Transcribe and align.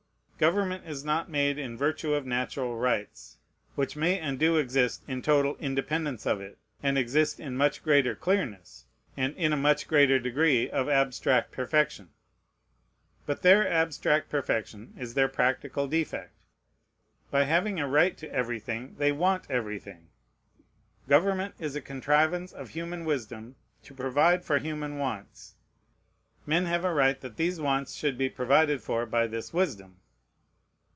Government 0.49 0.87
is 0.87 1.05
not 1.05 1.29
made 1.29 1.59
in 1.59 1.77
virtue 1.77 2.15
of 2.15 2.25
natural 2.25 2.75
rights, 2.75 3.37
which 3.75 3.95
may 3.95 4.17
and 4.17 4.39
do 4.39 4.57
exist 4.57 5.03
in 5.07 5.21
total 5.21 5.55
independence 5.57 6.25
of 6.25 6.41
it, 6.41 6.57
and 6.81 6.97
exist 6.97 7.39
in 7.39 7.55
much 7.55 7.83
greater 7.83 8.15
clearness, 8.15 8.85
and 9.15 9.35
in 9.35 9.53
a 9.53 9.55
much 9.55 9.87
greater 9.87 10.17
degree 10.17 10.67
of 10.67 10.89
abstract 10.89 11.51
perfection: 11.51 12.09
but 13.27 13.43
their 13.43 13.71
abstract 13.71 14.29
perfection 14.31 14.95
is 14.97 15.13
their 15.13 15.27
practical 15.27 15.85
defect. 15.87 16.33
By 17.29 17.43
having 17.43 17.79
a 17.79 17.87
right 17.87 18.17
to 18.17 18.33
everything 18.33 18.95
they 18.97 19.11
want 19.11 19.45
everything. 19.47 20.07
Government 21.07 21.53
is 21.59 21.75
a 21.75 21.81
contrivance 21.81 22.51
of 22.51 22.69
human 22.69 23.05
wisdom 23.05 23.57
to 23.83 23.93
provide 23.93 24.43
for 24.43 24.57
human 24.57 24.97
wants. 24.97 25.53
Men 26.47 26.65
have 26.65 26.83
a 26.83 26.91
right 26.95 27.21
that 27.21 27.37
these 27.37 27.59
wants 27.61 27.93
should 27.93 28.17
be 28.17 28.27
provided 28.27 28.81
for 28.81 29.05
by 29.05 29.27
this 29.27 29.53
wisdom. 29.53 29.97